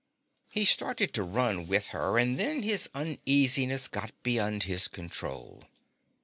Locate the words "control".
4.87-5.65